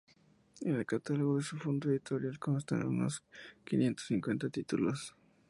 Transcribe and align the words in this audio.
En 0.61 0.73
el 0.77 0.85
catálogo 0.87 1.37
de 1.37 1.43
su 1.43 1.57
fondo 1.57 1.87
editorial 1.91 2.39
constan 2.39 2.87
unos 2.87 3.23
quinientos 3.63 4.07
cincuenta 4.07 4.49
títulos. 4.49 5.13